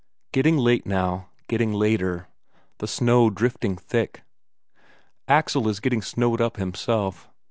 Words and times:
Getting 0.31 0.57
late 0.57 0.87
now, 0.87 1.29
getting 1.47 1.73
later, 1.75 2.27
the 2.79 2.87
snow 2.87 3.29
drifting 3.29 3.75
thick; 3.77 4.23
Axel 5.27 5.67
is 5.67 5.79
getting 5.79 6.01
snowed 6.01 6.41
up 6.41 6.57
himself. 6.57 7.29